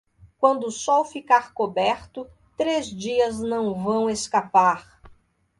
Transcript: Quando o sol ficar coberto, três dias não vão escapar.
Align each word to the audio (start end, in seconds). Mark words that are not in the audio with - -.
Quando 0.39 0.63
o 0.65 0.71
sol 0.71 1.05
ficar 1.05 1.53
coberto, 1.53 2.27
três 2.57 2.87
dias 2.87 3.39
não 3.39 3.75
vão 3.83 4.09
escapar. 4.09 4.99